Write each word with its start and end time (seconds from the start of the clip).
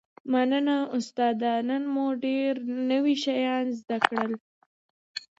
مننه 0.31 0.77
استاده 0.97 1.53
نن 1.69 1.83
مو 1.93 2.05
ډیر 2.23 2.53
نوي 2.91 3.15
شیان 3.23 3.65
زده 3.79 3.97
کړل 4.07 4.31